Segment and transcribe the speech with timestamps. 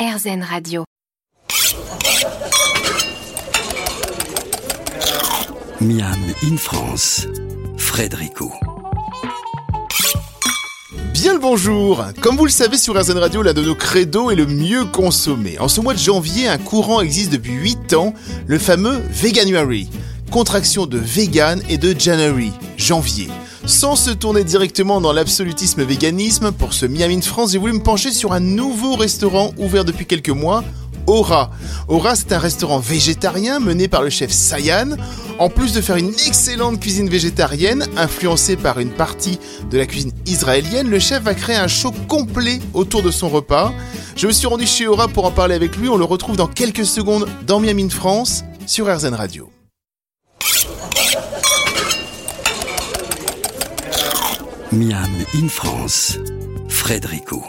[0.00, 0.84] RZN Radio.
[5.82, 7.26] Miam in France,
[7.76, 8.50] Frédérico.
[11.12, 14.36] Bien le bonjour Comme vous le savez sur RZN Radio, l'un de nos credos est
[14.36, 15.58] le mieux consommé.
[15.58, 18.14] En ce mois de janvier, un courant existe depuis 8 ans,
[18.46, 19.90] le fameux Veganuary.
[20.30, 23.28] Contraction de vegan et de January, janvier.
[23.66, 27.82] Sans se tourner directement dans l'absolutisme véganisme, pour ce Miami in France, j'ai voulu me
[27.82, 30.64] pencher sur un nouveau restaurant ouvert depuis quelques mois,
[31.06, 31.50] Aura.
[31.88, 34.96] Aura, c'est un restaurant végétarien mené par le chef Sayan.
[35.38, 39.38] En plus de faire une excellente cuisine végétarienne, influencée par une partie
[39.70, 43.72] de la cuisine israélienne, le chef va créer un show complet autour de son repas.
[44.16, 45.88] Je me suis rendu chez Aura pour en parler avec lui.
[45.88, 49.50] On le retrouve dans quelques secondes dans Miami in France sur RZN Radio.
[54.72, 56.16] Miam in France,
[56.68, 57.42] Frédérico.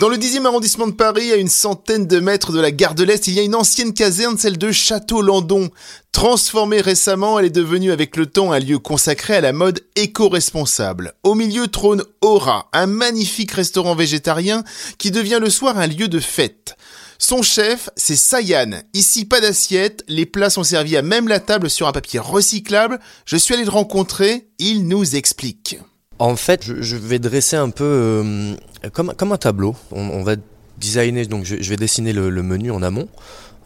[0.00, 3.02] Dans le 10e arrondissement de Paris, à une centaine de mètres de la gare de
[3.02, 5.70] l'Est, il y a une ancienne caserne, celle de Château-Landon.
[6.12, 11.14] Transformée récemment, elle est devenue avec le temps un lieu consacré à la mode éco-responsable.
[11.24, 14.62] Au milieu trône Aura, un magnifique restaurant végétarien
[14.96, 16.76] qui devient le soir un lieu de fête.
[17.22, 18.80] Son chef, c'est Sayan.
[18.94, 22.98] Ici, pas d'assiette, les plats sont servis à même la table sur un papier recyclable.
[23.26, 25.78] Je suis allé le rencontrer, il nous explique.
[26.18, 28.54] En fait, je, vais dresser un peu euh,
[28.94, 29.76] comme, un tableau.
[29.90, 30.36] On, va
[30.78, 33.08] designer, donc je, vais dessiner le, menu en amont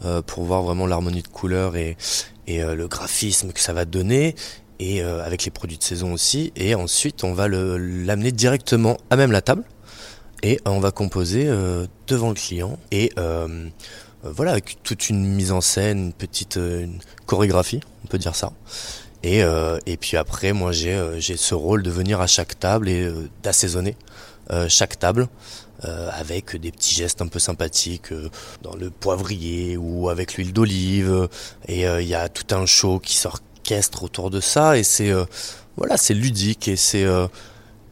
[0.03, 1.95] euh, pour voir vraiment l'harmonie de couleurs et,
[2.49, 4.35] euh, le graphisme que ça va donner
[4.79, 6.51] et avec les produits de saison aussi.
[6.57, 9.63] Et ensuite, on va l'amener directement à même la table
[10.43, 13.69] et on va composer euh, devant le client et euh,
[14.25, 16.87] euh, voilà avec toute une mise en scène, une petite euh,
[17.25, 18.51] chorégraphie, on peut dire ça.
[19.23, 22.89] Et, euh, et puis après, moi j'ai euh, ce rôle de venir à chaque table
[22.89, 23.97] et euh, d'assaisonner
[24.51, 25.27] euh, chaque table
[25.83, 28.29] euh, avec des petits gestes un peu sympathiques euh,
[28.61, 31.27] dans le poivrier ou avec l'huile d'olive.
[31.67, 35.09] Et euh, il y a tout un show qui s'orchestre autour de ça et c'est
[35.09, 35.25] euh,
[35.75, 37.27] voilà, c'est ludique et c'est euh,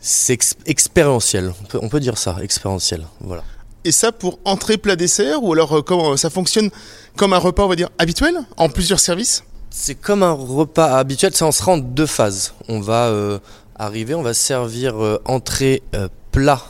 [0.06, 1.54] c'est ex- expérientiel.
[1.62, 3.08] On peut, on peut dire ça, expérientiel.
[3.22, 3.44] Voilà.
[3.86, 6.70] Et ça pour entrée, plat, dessert Ou alors euh, comment ça fonctionne
[7.18, 9.44] comme un repas, on va dire, habituel En plusieurs services?
[9.70, 12.54] C'est comme un repas habituel, ça en sera en deux phases.
[12.68, 13.40] On va euh,
[13.76, 16.62] arriver, on va servir euh, entrée, euh, plat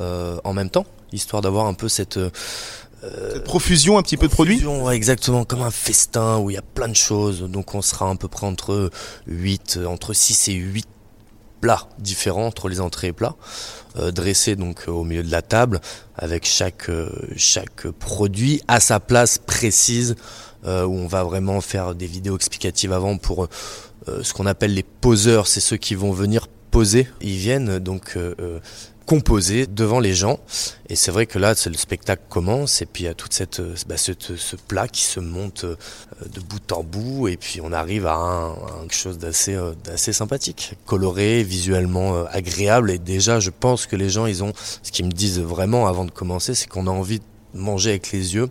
[0.00, 2.30] euh, en même temps, histoire d'avoir un peu cette euh,
[3.32, 6.58] Cette profusion, un petit peu de produits ouais, exactement, comme un festin où il y
[6.58, 7.42] a plein de choses.
[7.42, 8.90] Donc on sera à peu près entre
[9.26, 10.86] 8, euh, entre 6 et 8
[11.60, 13.36] plats différents entre les entrées et plats,
[13.96, 15.80] euh, dressés donc euh, au milieu de la table,
[16.16, 20.16] avec chaque, euh, chaque produit à sa place précise,
[20.62, 23.48] où on va vraiment faire des vidéos explicatives avant pour
[24.06, 27.08] ce qu'on appelle les poseurs, c'est ceux qui vont venir poser.
[27.20, 28.58] Ils viennent donc euh, euh,
[29.06, 30.38] composer devant les gens.
[30.88, 33.60] Et c'est vrai que là, le spectacle commence et puis il y a toute cette,
[33.60, 38.06] euh, bah, ce plat qui se monte de bout en bout et puis on arrive
[38.06, 43.86] à, un, à quelque chose d'assez d'assez sympathique, coloré, visuellement agréable et déjà je pense
[43.86, 46.86] que les gens ils ont ce qu'ils me disent vraiment avant de commencer, c'est qu'on
[46.86, 48.48] a envie de manger avec les yeux.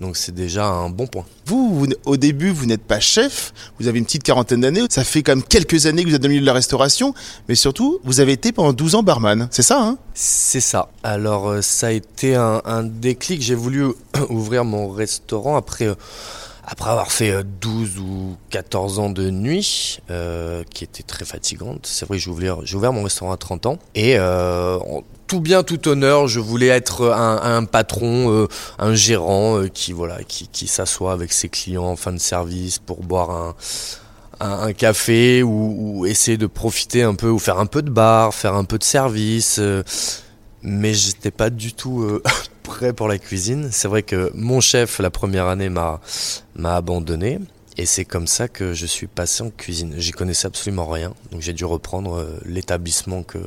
[0.00, 1.24] Donc c'est déjà un bon point.
[1.46, 5.22] Vous, au début, vous n'êtes pas chef, vous avez une petite quarantaine d'années, ça fait
[5.22, 7.14] quand même quelques années que vous êtes dans le milieu de la restauration,
[7.48, 9.98] mais surtout, vous avez été pendant 12 ans barman, c'est ça, hein?
[10.14, 10.88] C'est ça.
[11.02, 13.42] Alors euh, ça a été un, déclic.
[13.42, 13.86] J'ai voulu
[14.28, 15.94] ouvrir mon restaurant après, euh,
[16.64, 21.86] après avoir fait euh, 12 ou 14 ans de nuit, euh, qui était très fatigante.
[21.86, 23.78] C'est vrai que j'ai ouvert, ouvert mon restaurant à 30 ans.
[23.94, 24.78] Et euh,
[25.26, 29.92] tout bien, tout honneur, je voulais être un, un patron, euh, un gérant euh, qui
[29.92, 33.54] voilà, qui, qui s'assoit avec ses clients en fin de service pour boire un,
[34.40, 38.34] un café ou, ou essayer de profiter un peu ou faire un peu de bar,
[38.34, 39.56] faire un peu de service.
[39.58, 39.82] euh,
[40.62, 42.22] mais j'étais pas du tout euh,
[42.82, 43.68] prêt pour la cuisine.
[43.70, 46.00] C'est vrai que mon chef la première année m'a
[46.56, 47.38] m'a abandonné
[47.78, 49.94] et c'est comme ça que je suis passé en cuisine.
[49.98, 53.38] J'y connaissais absolument rien, donc j'ai dû reprendre euh, l'établissement que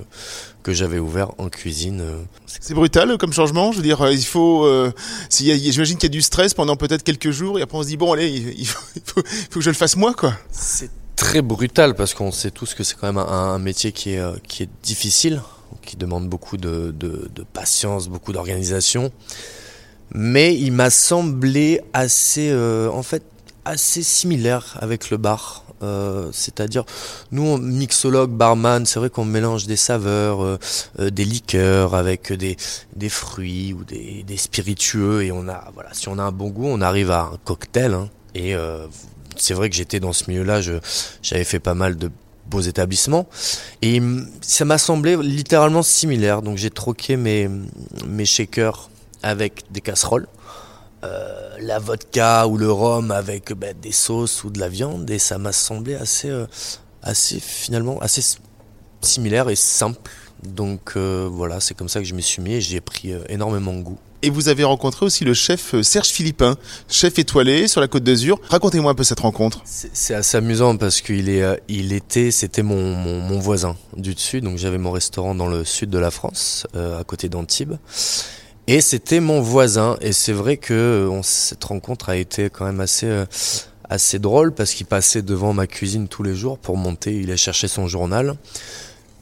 [0.64, 2.00] que j'avais ouvert en cuisine.
[2.02, 2.24] euh.
[2.48, 4.66] C'est brutal comme changement, je veux dire, euh, il faut...
[4.66, 7.84] euh, a- J'imagine qu'il y a du stress pendant peut-être quelques jours, et après on
[7.84, 10.14] se dit, bon allez, il faut, il faut, il faut que je le fasse moi,
[10.14, 10.34] quoi.
[10.52, 14.12] C'est très brutal parce qu'on sait tous que c'est quand même un, un métier qui
[14.14, 15.42] est, qui est difficile,
[15.86, 16.94] qui demande beaucoup de,
[17.54, 19.12] patience, beaucoup d'organisation.
[20.14, 23.24] Mais il m'a semblé assez, euh, en fait,
[23.64, 25.64] assez similaire avec le bar.
[25.84, 26.86] Euh, C'est-à-dire,
[27.32, 30.58] nous, mixologue, barman, c'est vrai qu'on mélange des saveurs, euh,
[31.00, 32.58] des liqueurs avec des,
[33.10, 36.82] fruits ou des, spiritueux et on a, voilà, si on a un bon goût, on
[36.82, 37.94] arrive à un cocktail.
[37.94, 38.10] hein.
[38.36, 38.56] et
[39.38, 40.62] c'est vrai que j'étais dans ce milieu-là,
[41.22, 42.10] j'avais fait pas mal de
[42.48, 43.28] beaux établissements
[43.82, 46.42] et hum, ça m'a semblé littéralement similaire.
[46.42, 47.50] Donc j'ai troqué mes,
[48.08, 48.90] mes shakers
[49.24, 50.28] avec des casseroles.
[51.04, 55.20] Euh, la vodka ou le rhum avec bah, des sauces ou de la viande et
[55.20, 56.48] ça m'a semblé assez, euh,
[57.04, 58.38] assez finalement assez
[59.02, 60.12] similaire et simple.
[60.44, 63.74] Donc euh, voilà, c'est comme ça que je m'y suis mis et j'ai pris énormément
[63.74, 64.00] de goût.
[64.26, 66.58] Et vous avez rencontré aussi le chef Serge Philippin,
[66.90, 68.42] chef étoilé sur la Côte d'Azur.
[68.50, 69.62] Racontez-moi un peu cette rencontre.
[69.66, 74.42] C'est assez amusant parce qu'il est, il était, c'était mon, mon, voisin du dessus.
[74.42, 77.76] Donc j'avais mon restaurant dans le sud de la France, à côté d'Antibes.
[78.66, 79.96] Et c'était mon voisin.
[80.02, 83.26] Et c'est vrai que cette rencontre a été quand même assez, euh,
[83.90, 87.16] assez drôle parce qu'il passait devant ma cuisine tous les jours pour monter.
[87.16, 88.38] Il a cherché son journal.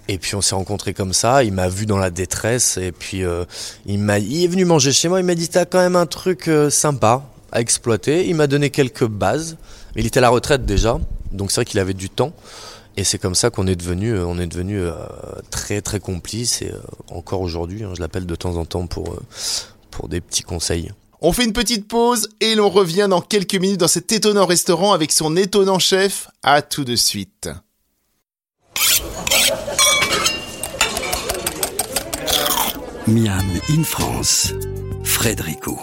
[0.08, 1.44] Et puis on s'est rencontrés comme ça.
[1.44, 2.78] Il m'a vu dans la détresse.
[2.78, 3.46] Et puis euh,
[3.86, 5.20] il, m'a, il est venu manger chez moi.
[5.20, 8.28] Il m'a dit T'as quand même un truc euh, sympa à exploiter.
[8.28, 9.58] Il m'a donné quelques bases.
[9.96, 11.00] Il était à la retraite déjà.
[11.32, 12.34] Donc c'est vrai qu'il avait du temps.
[12.96, 14.84] Et c'est comme ça qu'on est devenu, euh, on est devenu
[15.50, 16.72] très très complice et
[17.10, 19.18] encore aujourd'hui, hein, je l'appelle de temps en temps pour
[19.90, 20.92] pour des petits conseils.
[21.22, 24.92] On fait une petite pause et l'on revient dans quelques minutes dans cet étonnant restaurant
[24.92, 26.28] avec son étonnant chef.
[26.44, 27.50] À tout de suite.
[33.06, 34.54] Miam in France,
[35.04, 35.78] Frédérico.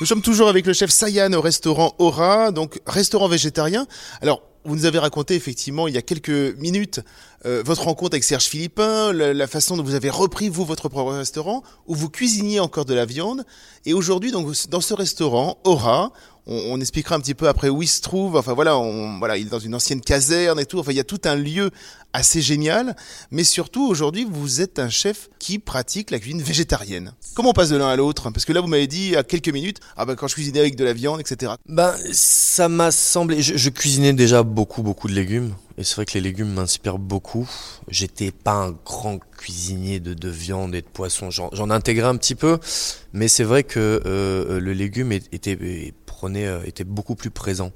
[0.00, 3.86] Nous sommes toujours avec le chef Sayan au restaurant Aura, donc restaurant végétarien.
[4.22, 7.00] Alors, vous nous avez raconté effectivement il y a quelques minutes
[7.46, 11.12] euh, votre rencontre avec Serge Philippin, la, façon dont vous avez repris vous votre propre
[11.12, 13.44] restaurant, où vous cuisiniez encore de la viande.
[13.84, 16.12] Et aujourd'hui, donc dans ce restaurant, Aura,
[16.46, 18.36] on, expliquera un petit peu après où il se trouve.
[18.36, 20.78] Enfin voilà, on, voilà, il est dans une ancienne caserne et tout.
[20.78, 21.70] Enfin, il y a tout un lieu
[22.12, 22.96] assez génial.
[23.30, 27.12] Mais surtout, aujourd'hui, vous êtes un chef qui pratique la cuisine végétarienne.
[27.34, 28.30] Comment on passe de l'un à l'autre?
[28.30, 30.76] Parce que là, vous m'avez dit à quelques minutes, ah ben quand je cuisinais avec
[30.76, 31.52] de la viande, etc.
[31.66, 33.42] Ben, ça m'a semblé.
[33.42, 35.54] Je, cuisinais déjà beaucoup, beaucoup de légumes.
[35.76, 37.48] Et c'est vrai que les légumes m'inspirent beaucoup.
[37.88, 41.30] J'étais pas un grand cuisinier de, de viande et de poisson.
[41.30, 42.58] J'en intégrais un petit peu,
[43.12, 47.72] mais c'est vrai que euh, le légume était euh, était beaucoup plus présent.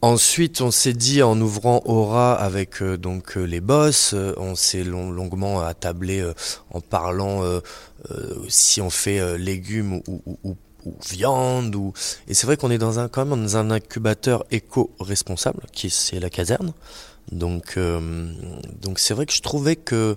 [0.00, 5.60] Ensuite, on s'est dit en ouvrant Aura avec euh, donc les boss, on s'est longuement
[5.60, 6.26] attablé
[6.70, 7.42] en parlant
[8.48, 10.56] si on fait légumes ou,
[11.08, 11.92] viande ou
[12.28, 16.20] et c'est vrai qu'on est dans un quand même dans un incubateur éco-responsable qui c'est
[16.20, 16.72] la caserne.
[17.32, 17.78] Donc
[18.82, 20.16] donc c'est vrai que je trouvais que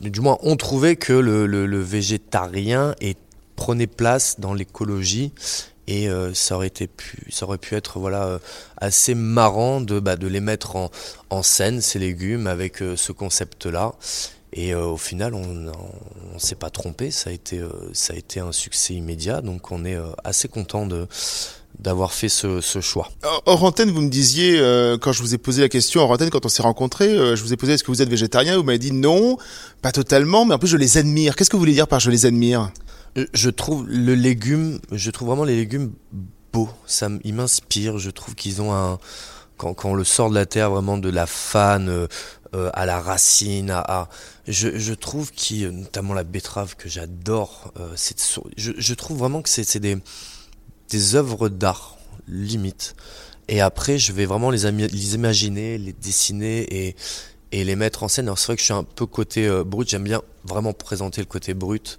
[0.00, 2.94] du moins on trouvait que le, végétarien
[3.54, 5.32] prenait place dans l'écologie
[5.90, 8.38] et euh, ça aurait été pu, ça aurait pu être voilà euh,
[8.76, 13.66] assez marrant de bah, de les mettre en, scène ces légumes avec euh, ce concept
[13.66, 13.92] là
[14.52, 15.72] et au final on
[16.34, 17.60] on s'est pas trompé ça a été
[17.92, 21.06] ça a été un succès immédiat donc on est assez content de
[21.78, 23.08] d'avoir fait ce, ce, choix.
[23.46, 24.58] Hors antenne, vous me disiez,
[25.00, 27.54] quand je vous ai posé la question, hors antenne, quand on s'est rencontrés, je vous
[27.54, 28.56] ai posé est-ce que vous êtes végétarien?
[28.56, 29.38] Vous m'avez dit non,
[29.80, 31.36] pas totalement, mais en plus je les admire.
[31.36, 32.70] Qu'est-ce que vous voulez dire par je les admire?
[33.16, 35.92] Euh, je trouve le légume, je trouve vraiment les légumes
[36.52, 36.68] beaux.
[36.86, 37.98] Ça, ils m'inspirent.
[37.98, 38.98] Je trouve qu'ils ont un
[39.56, 42.06] quand, quand on le sort de la terre, vraiment de la fan
[42.54, 44.08] euh, à la racine, à,
[44.48, 47.72] je, je trouve qui, notamment la betterave que j'adore.
[47.78, 47.94] Euh,
[48.56, 49.98] je, je trouve vraiment que c'est des
[50.90, 52.94] des œuvres d'art limite.
[53.46, 56.96] Et après, je vais vraiment les, les imaginer, les dessiner et
[57.52, 58.26] et les mettre en scène.
[58.26, 61.20] Alors c'est vrai que je suis un peu côté euh, brut, j'aime bien vraiment présenter
[61.20, 61.98] le côté brut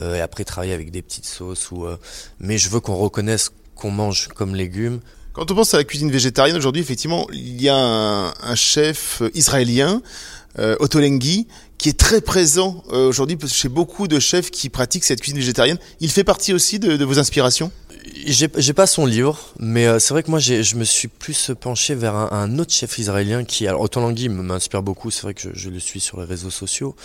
[0.00, 1.96] euh, et après travailler avec des petites sauces ou euh,
[2.40, 5.00] mais je veux qu'on reconnaisse qu'on mange comme légumes.
[5.32, 10.02] Quand on pense à la cuisine végétarienne aujourd'hui, effectivement, il y a un, chef israélien,
[10.58, 10.76] euh,
[11.78, 15.78] qui est très présent aujourd'hui chez beaucoup de chefs qui pratiquent cette cuisine végétarienne.
[16.00, 17.70] Il fait partie aussi de, de vos inspirations?
[18.26, 21.94] J'ai pas son livre, mais euh, c'est vrai que moi je me suis plus penché
[21.94, 25.78] vers un, autre chef israélien qui, alors Otolangui m'inspire beaucoup, c'est vrai que je, le
[25.78, 26.96] suis sur les réseaux sociaux,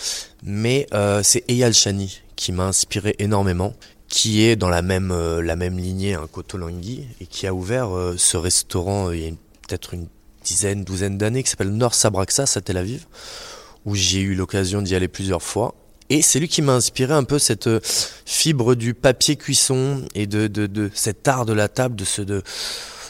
[0.43, 3.73] mais euh, c'est Eyal Shani qui m'a inspiré énormément,
[4.07, 7.89] qui est dans la même euh, la même lignée hein, qu'Otolangui et qui a ouvert
[8.17, 9.31] ce restaurant il y a
[9.67, 10.07] peut-être une
[10.43, 13.07] dizaine, douzaine d'années qui s'appelle Nord Sabraxas à Tel Aviv,
[13.85, 15.73] où j'ai eu l'occasion d'y aller plusieurs fois
[16.09, 17.79] et c'est lui qui m'a inspiré un peu cette euh,
[18.25, 22.21] fibre du papier cuisson et de, de, de cet art de la table, de ce
[22.21, 22.43] de.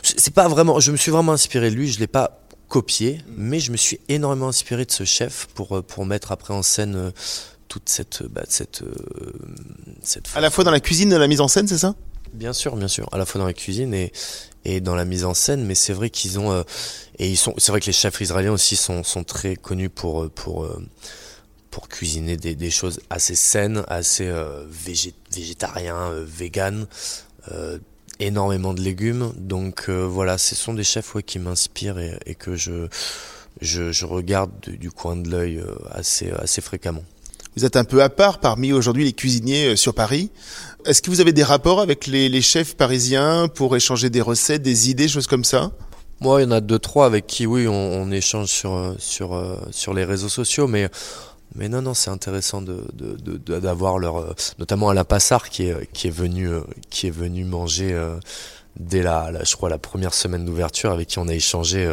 [0.02, 0.80] C'est pas vraiment.
[0.80, 1.92] Je me suis vraiment inspiré de lui.
[1.92, 5.82] Je l'ai pas copié, mais je me suis énormément inspiré de ce chef pour euh,
[5.82, 7.12] pour mettre après en scène euh,
[7.76, 8.84] toute cette bah, cette
[10.02, 10.28] cette.
[10.36, 11.96] À la fois dans la cuisine et la mise en scène, c'est ça?
[12.34, 13.10] Bien sûr, bien sûr.
[13.12, 14.12] À la fois dans la cuisine et
[14.64, 16.64] et dans la mise en scène, mais c'est vrai qu'ils ont
[17.20, 17.54] et ils sont.
[17.58, 20.66] C'est vrai que les chefs israéliens aussi sont sont très connus pour pour
[21.76, 26.88] pour cuisiner des, des, choses assez saines, assez euh, végétariens, euh, vegan,
[27.52, 27.80] euh,
[28.20, 29.34] énormément de légumes.
[29.36, 32.88] Donc euh, voilà, ce sont des chefs ouais, qui m'inspirent et, et, que je,
[33.60, 37.04] je, je regarde du, du coin de l'œil assez, assez fréquemment.
[37.58, 40.30] Vous êtes un peu à part parmi aujourd'hui les cuisiniers euh, sur Paris.
[40.86, 44.62] Est-ce que vous avez des rapports avec les, les chefs parisiens pour échanger des recettes,
[44.62, 45.72] des idées, choses comme ça?
[46.20, 48.94] Moi, il y en a deux, trois avec qui, oui, on, on échange sur, euh,
[49.00, 50.90] sur, euh, sur les réseaux sociaux, mais,
[51.56, 52.84] mais non, non, c'est intéressant de,
[53.60, 56.50] d'avoir leur, notamment Alain Passard qui est, qui est venu,
[56.90, 57.98] qui est venu manger
[58.78, 61.90] dès la, la- je crois, la première semaine d'ouverture avec qui on a échangé.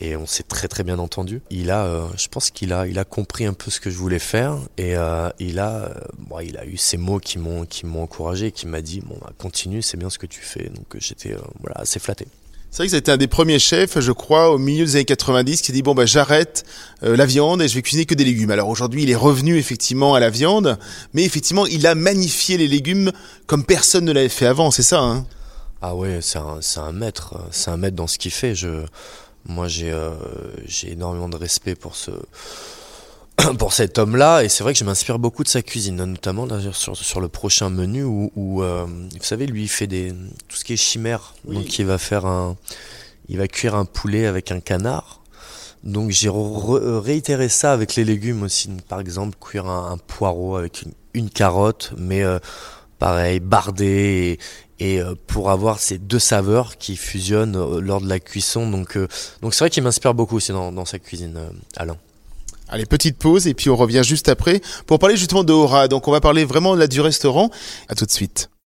[0.00, 1.40] Et on s'est très très bien entendu.
[1.50, 3.96] Il a, euh, je pense qu'il a, il a compris un peu ce que je
[3.96, 7.64] voulais faire et euh, il a, euh, bon, il a eu ces mots qui m'ont,
[7.64, 10.40] qui m'ont encouragé, et qui m'a dit bon, bah, continue, c'est bien ce que tu
[10.40, 10.64] fais.
[10.68, 12.26] Donc euh, j'étais, euh, voilà, assez flatté.
[12.70, 15.60] C'est vrai que c'était un des premiers chefs, je crois, au milieu des années 90,
[15.60, 16.64] qui s'est dit bon bah j'arrête
[17.04, 18.50] euh, la viande et je vais cuisiner que des légumes.
[18.50, 20.78] Alors aujourd'hui, il est revenu effectivement à la viande,
[21.14, 23.12] mais effectivement, il a magnifié les légumes
[23.46, 24.70] comme personne ne l'avait fait avant.
[24.70, 25.24] C'est ça, hein?
[25.80, 28.54] Ah ouais, c'est un, c'est un maître, c'est un maître dans ce qu'il fait.
[28.54, 28.84] Je,
[29.48, 30.10] moi, j'ai, euh,
[30.66, 32.10] j'ai énormément de respect pour ce,
[33.58, 36.96] pour cet homme-là, et c'est vrai que je m'inspire beaucoup de sa cuisine, notamment sur,
[36.96, 40.12] sur le prochain menu où, où, euh, vous savez, lui, il fait des,
[40.48, 41.34] tout ce qui est chimère.
[41.44, 41.56] Oui.
[41.56, 42.56] Donc, il va faire un,
[43.28, 45.20] il va cuire un poulet avec un canard.
[45.84, 48.68] Donc, j'ai réitéré ça avec les légumes aussi.
[48.88, 52.38] Par exemple, cuire un, un poireau avec une, une carotte, mais euh,
[52.98, 54.38] pareil, bardé
[54.78, 58.68] et, euh, pour avoir ces deux saveurs qui fusionnent euh, lors de la cuisson.
[58.70, 59.08] Donc, euh,
[59.42, 61.96] donc c'est vrai qu'il m'inspire beaucoup aussi dans, dans sa cuisine, euh, Alain.
[62.68, 65.86] Allez, petite pause et puis on revient juste après pour parler justement de Aura.
[65.86, 67.50] Donc on va parler vraiment là du restaurant.
[67.88, 68.50] À tout de suite.